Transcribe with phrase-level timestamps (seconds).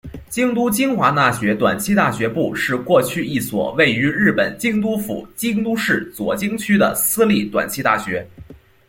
[0.31, 8.27] 京都精华大学短期大学部是过去一所位于日本京都府京都市左京区的私立短期大学。